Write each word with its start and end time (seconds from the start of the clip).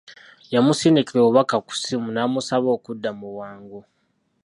Yamusindikira 0.53 1.17
obubaka 1.21 1.55
ku 1.65 1.71
ssimu 1.77 2.09
n'amusaba 2.11 2.67
okudda 2.77 3.09
mu 3.17 3.27
bwangu. 3.33 3.79